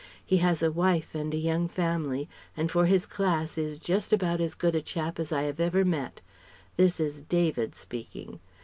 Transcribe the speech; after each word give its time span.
He 0.25 0.37
has 0.37 0.63
a 0.63 0.71
wife 0.71 1.13
and 1.13 1.31
a 1.31 1.37
young 1.37 1.67
family, 1.67 2.27
and 2.57 2.71
for 2.71 2.87
his 2.87 3.05
class 3.05 3.55
is 3.55 3.77
just 3.77 4.11
about 4.11 4.41
as 4.41 4.55
good 4.55 4.73
a 4.73 4.81
chap 4.81 5.19
as 5.19 5.31
I 5.31 5.43
have 5.43 5.59
ever 5.59 5.85
met 5.85 6.21
this 6.75 6.99
is 6.99 7.21
'David' 7.21 7.75
speaking! 7.75 8.39